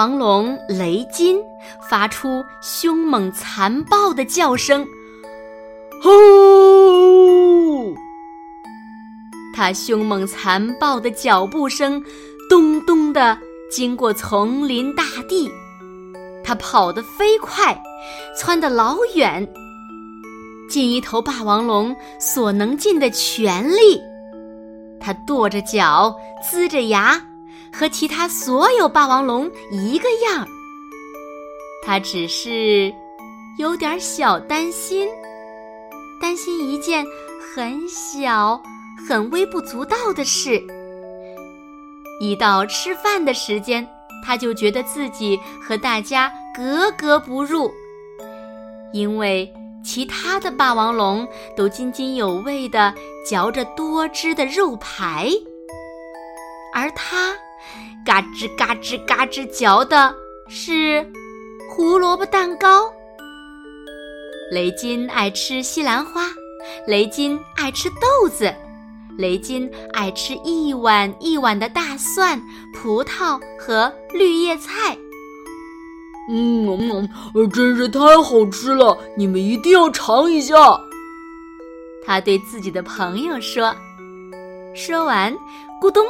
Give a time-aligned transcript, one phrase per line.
[0.00, 1.38] 王龙雷金
[1.90, 4.82] 发出凶猛残暴的叫声，
[6.02, 6.10] 吼！
[9.54, 12.02] 他凶猛残暴的脚步声，
[12.48, 13.36] 咚咚的
[13.70, 15.52] 经过丛林大地。
[16.42, 17.78] 他跑得飞快，
[18.38, 19.46] 窜得老远，
[20.70, 24.00] 尽一头霸王龙所能尽的全力。
[24.98, 26.16] 他跺着脚，
[26.50, 27.22] 呲着牙。
[27.72, 30.46] 和其他所有霸王龙一个样，
[31.84, 32.92] 他只是
[33.58, 35.08] 有点小担心，
[36.20, 37.04] 担心一件
[37.54, 38.60] 很小、
[39.08, 40.62] 很微不足道的事。
[42.20, 43.86] 一到吃饭的时间，
[44.26, 47.72] 他就觉得自己和大家格格不入，
[48.92, 49.50] 因为
[49.82, 51.26] 其他的霸王龙
[51.56, 52.92] 都津津有味地
[53.26, 55.30] 嚼着多汁的肉排，
[56.74, 57.34] 而他。
[58.04, 60.14] 嘎吱嘎吱嘎吱嚼的
[60.48, 61.06] 是
[61.70, 62.90] 胡萝卜蛋糕。
[64.50, 66.26] 雷金爱吃西兰花，
[66.86, 68.52] 雷金爱吃豆子，
[69.16, 72.40] 雷金爱吃一碗一碗的大蒜、
[72.74, 74.96] 葡萄和绿叶菜。
[76.28, 77.08] 嗯，
[77.52, 78.96] 真是太好吃了！
[79.16, 80.54] 你们一定要尝一下。
[82.04, 83.74] 他对自己的朋友说。
[84.74, 85.36] 说完，
[85.80, 86.04] 咕咚。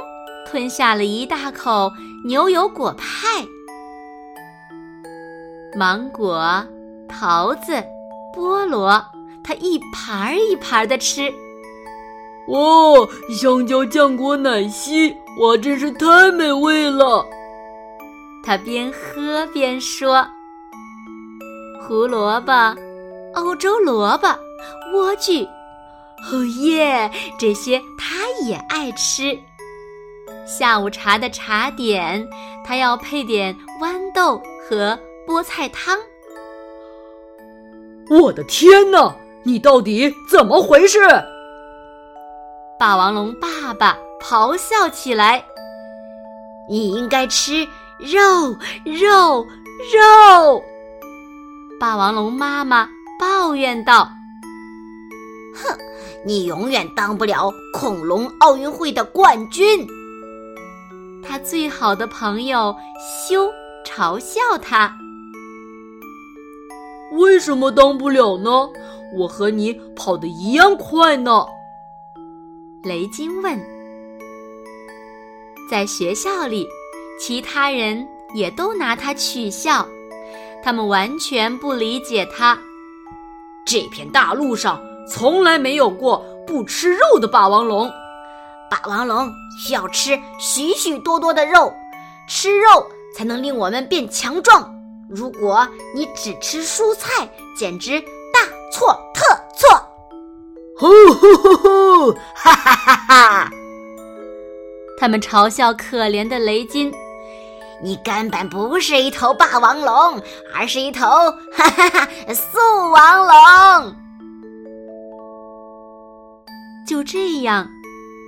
[0.47, 1.93] 吞下了一大口
[2.25, 3.47] 牛油果派，
[5.77, 6.65] 芒果、
[7.09, 7.73] 桃子、
[8.35, 9.05] 菠萝，
[9.45, 11.33] 他一盘儿一盘儿的吃。
[12.49, 17.25] 哦，香蕉酱果奶昔，哇，真是太美味了！
[18.43, 20.27] 他边喝边说
[21.81, 22.53] ：“胡萝卜、
[23.35, 24.27] 欧洲萝卜、
[24.93, 25.47] 莴苣，
[26.33, 29.39] 哦耶，这些他也爱吃。”
[30.51, 32.29] 下午茶的茶点，
[32.67, 35.97] 他要配点豌豆和菠菜汤。
[38.11, 40.99] 我的天哪，你到底怎么回事？
[42.81, 45.45] 霸王龙爸爸咆哮起来
[46.69, 47.65] ：“你应该吃
[48.01, 49.47] 肉，肉，
[49.95, 50.65] 肉！”
[51.79, 52.89] 霸王龙妈妈
[53.21, 54.11] 抱怨道
[55.55, 55.79] ：“哼，
[56.27, 59.87] 你永远当不了恐龙奥运会的冠军。”
[61.23, 62.75] 他最好的朋友
[63.29, 63.51] 修
[63.85, 64.97] 嘲笑他
[67.13, 68.69] ：“为什么当不了呢？
[69.17, 71.45] 我和你跑得一样快呢。”
[72.83, 73.61] 雷金问。
[75.71, 76.67] 在学校里，
[77.21, 79.87] 其他人也都拿他取笑，
[80.63, 82.59] 他们完全不理解他。
[83.67, 87.91] 这片大陆上从来没有过不吃肉的霸王龙。
[88.71, 91.75] 霸王龙需要吃许许多多的肉，
[92.29, 92.87] 吃肉
[93.17, 94.73] 才能令我们变强壮。
[95.09, 97.29] 如果你只吃蔬菜，
[97.59, 98.07] 简直大
[98.73, 99.27] 错特
[99.59, 99.69] 错！
[100.79, 102.13] 吼吼吼吼！
[102.37, 103.51] 哈哈哈哈！
[104.99, 106.95] 他们嘲笑可怜的雷金
[107.83, 110.23] ：“你根本不是一头霸王龙，
[110.55, 111.09] 而是一头
[111.53, 112.57] 哈哈哈素
[112.93, 113.27] 王
[113.83, 113.97] 龙。”
[116.87, 117.69] 就这样。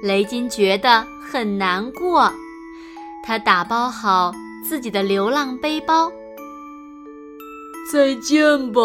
[0.03, 2.29] 雷金觉得很难过，
[3.25, 4.33] 他打包好
[4.69, 6.11] 自己的流浪背包。
[7.93, 8.81] 再见吧，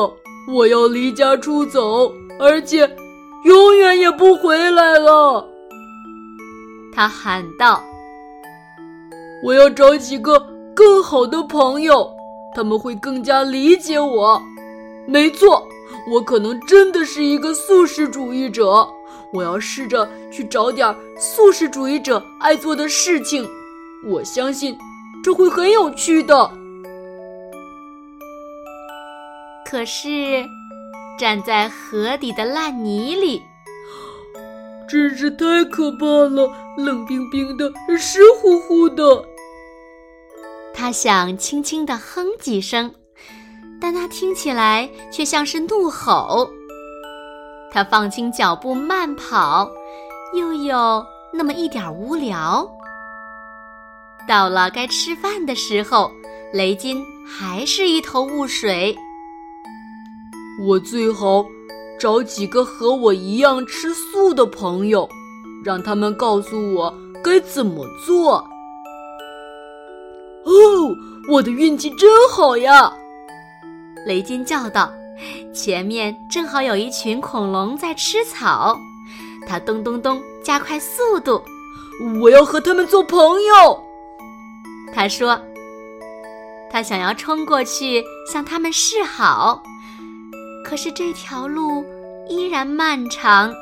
[0.48, 2.88] 我要离家出走，而且
[3.46, 5.44] 永远也不回来了。
[6.94, 7.82] 他喊道
[9.44, 10.40] ：“我要找几个
[10.76, 12.08] 更好的朋友，
[12.54, 14.40] 他们会更加理解我。
[15.08, 15.68] 没错，
[16.12, 18.88] 我可能真的是一个素食主义者。”
[19.34, 23.48] 我要试着去找点素食主义者爱做的事情，
[24.06, 24.78] 我相信
[25.24, 26.52] 这会很有趣的。
[29.70, 30.46] 可是，
[31.20, 33.42] 站在河底的烂泥里，
[34.88, 39.26] 真是太可怕了，冷冰冰的，湿乎乎的。
[40.74, 42.94] 他想轻轻地哼几声，
[43.82, 46.50] 但他听起来却像是怒吼。
[47.72, 49.70] 他放轻脚步慢跑，
[50.34, 52.68] 又有那么一点无聊。
[54.28, 56.12] 到了该吃饭的时候，
[56.54, 58.98] 雷金还是一头雾水。
[60.66, 61.46] 我最好
[62.00, 65.08] 找几个和我一样吃素的朋友，
[65.64, 66.94] 让他们告诉我
[67.24, 68.38] 该怎么做。
[70.46, 70.52] 哦，
[71.30, 72.92] 我的运气真好呀！
[74.06, 74.92] 雷金叫道。
[75.54, 78.78] 前面正好有一群恐龙在吃草，
[79.48, 81.44] 它咚咚咚加快速度，
[82.22, 83.84] 我要和他们做朋友。
[84.94, 85.40] 他说
[86.72, 89.62] ：“他想要冲过去向他们示好，
[90.64, 91.84] 可是这条路
[92.28, 93.54] 依然漫长。”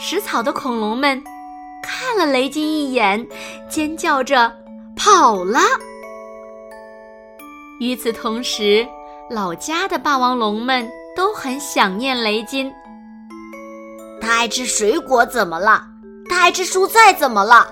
[0.00, 1.22] 食草的恐龙们
[1.82, 3.26] 看了雷金一眼，
[3.68, 4.52] 尖叫着
[4.96, 5.60] 跑了。
[7.80, 8.86] 与此同时，
[9.30, 12.72] 老家的霸王龙们都很想念雷金。
[14.22, 15.84] 他爱吃水果怎么了？
[16.30, 17.68] 他爱吃蔬菜怎么了？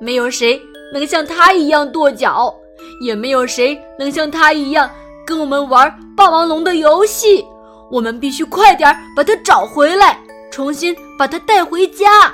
[0.00, 0.58] 没有谁
[0.94, 2.54] 能像他一样跺脚，
[3.02, 4.90] 也没有谁能像他一样
[5.26, 7.44] 跟我们玩霸王龙的游戏。
[7.90, 10.18] 我们必须快点把他找回来，
[10.50, 12.32] 重新把他带回家。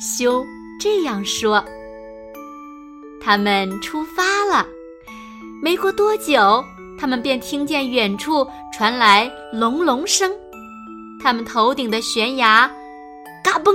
[0.00, 0.42] 修
[0.80, 1.62] 这样说。
[3.20, 4.66] 他们出发了。
[5.62, 6.64] 没过多久。
[6.98, 10.30] 他们便听见远处传来隆隆声，
[11.22, 12.70] 他们头顶的悬崖，
[13.44, 13.74] 嘎嘣，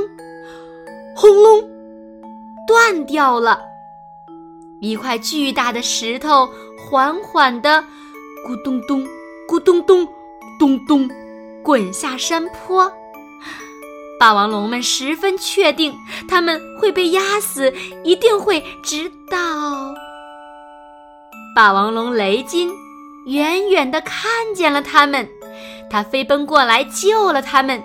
[1.16, 1.62] 轰隆，
[2.68, 3.62] 断掉了。
[4.82, 7.84] 一块巨大的石头缓缓地
[8.48, 9.06] 咕咚咚、
[9.48, 10.08] 咕咚咚、
[10.60, 11.08] 咚咚
[11.64, 12.92] 滚下山坡。
[14.20, 15.96] 霸王龙们十分确定，
[16.28, 17.72] 他们会被压死，
[18.04, 19.94] 一定会直到
[21.56, 22.72] 霸王龙雷金。
[23.26, 25.28] 远远地看见了他们，
[25.90, 27.82] 他飞奔过来救了他们，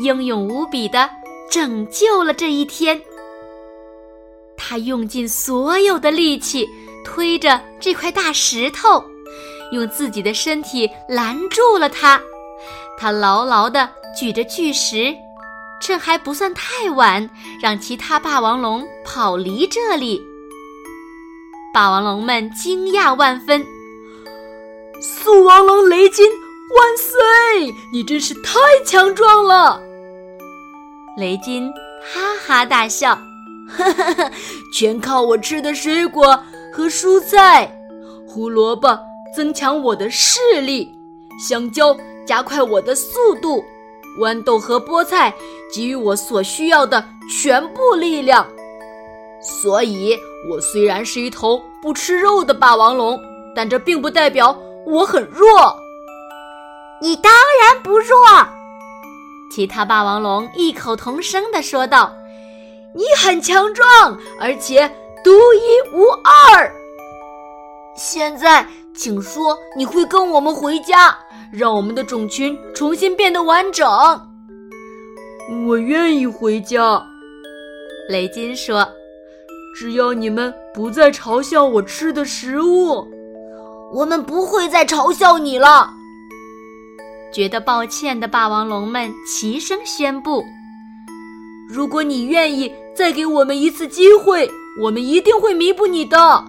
[0.00, 1.08] 英勇无比地
[1.50, 3.00] 拯救了这一天。
[4.56, 6.68] 他用尽所有的力气
[7.04, 9.04] 推着这块大石头，
[9.72, 12.20] 用自己的身体拦住了它。
[12.98, 13.88] 他牢牢地
[14.18, 15.14] 举着巨石，
[15.80, 17.28] 趁还不算太晚，
[17.62, 20.20] 让其他霸王龙跑离这里。
[21.72, 23.64] 霸王龙们惊讶万分。
[25.00, 27.74] 速王龙雷金万岁！
[27.92, 29.80] 你真是太强壮了。
[31.16, 31.70] 雷金
[32.02, 33.14] 哈哈大笑，
[33.68, 34.30] 哈哈哈！
[34.72, 36.38] 全靠我吃的水果
[36.72, 37.72] 和蔬菜。
[38.26, 38.98] 胡萝卜
[39.34, 40.92] 增强我的视力，
[41.48, 41.96] 香蕉
[42.26, 43.64] 加快我的速度，
[44.20, 45.32] 豌豆和菠菜
[45.72, 48.46] 给予我所需要的全部力量。
[49.40, 50.16] 所以，
[50.50, 53.18] 我虽然是一头不吃肉的霸王龙，
[53.54, 54.56] 但这并不代表。
[54.86, 55.76] 我很弱，
[57.00, 57.32] 你当
[57.62, 58.16] 然不弱。
[59.50, 62.12] 其他霸王龙异口同声地说道
[62.94, 63.86] ：“你很强壮，
[64.40, 64.88] 而且
[65.24, 66.72] 独一无二。
[67.96, 71.18] 现在，请说你会跟我们回家，
[71.52, 73.88] 让我们的种群重新变得完整。”
[75.66, 77.02] 我愿意回家，
[78.08, 78.86] 雷金说
[79.74, 83.08] ：“只要你们不再嘲笑我吃的食物。”
[83.92, 85.90] 我们不会再嘲笑你了。
[87.32, 90.44] 觉得抱歉的霸王龙们齐声宣布
[91.68, 96.44] ：“如果你愿意再给我们一次机会，我们一定会弥补你的。”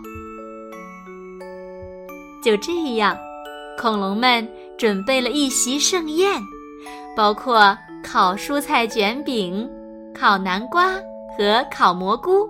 [2.41, 3.17] 就这样，
[3.77, 4.47] 恐龙们
[4.77, 6.41] 准备了一席盛宴，
[7.15, 9.69] 包括烤蔬菜卷饼、
[10.17, 10.95] 烤南瓜
[11.37, 12.49] 和烤蘑菇。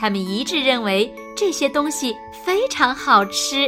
[0.00, 3.66] 他们一致认为这些东西非常好吃。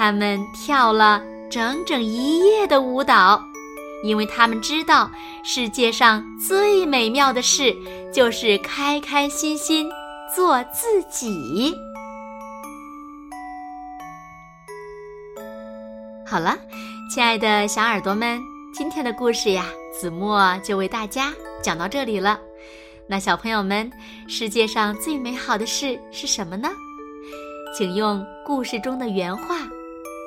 [0.00, 3.38] 他们跳了整整一夜的舞蹈，
[4.02, 5.10] 因为他们知道
[5.44, 7.76] 世界上最美妙的事
[8.10, 9.86] 就是开开心心
[10.34, 11.76] 做自己。
[16.26, 16.56] 好了，
[17.14, 18.40] 亲爱的小耳朵们，
[18.72, 21.30] 今天的故事呀，子墨就为大家
[21.62, 22.40] 讲到这里了。
[23.06, 23.92] 那小朋友们，
[24.26, 26.70] 世界上最美好的事是什么呢？
[27.76, 29.58] 请用故事中的原话。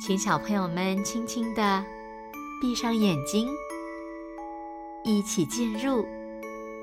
[0.00, 1.84] 请小朋友们轻轻地
[2.60, 3.48] 闭上眼睛，
[5.02, 6.06] 一起进入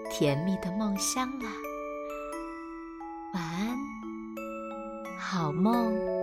[0.09, 1.45] 甜蜜的梦乡了。
[3.33, 3.77] 晚安，
[5.19, 6.20] 好梦。